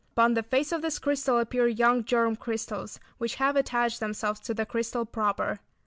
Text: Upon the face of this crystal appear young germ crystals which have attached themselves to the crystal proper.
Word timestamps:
Upon 0.13 0.33
the 0.33 0.41
face 0.41 0.71
of 0.71 0.81
this 0.81 0.97
crystal 0.97 1.37
appear 1.37 1.67
young 1.67 2.03
germ 2.03 2.35
crystals 2.35 2.99
which 3.19 3.35
have 3.35 3.55
attached 3.55 3.99
themselves 3.99 4.39
to 4.39 4.53
the 4.55 4.65
crystal 4.65 5.05
proper. 5.05 5.59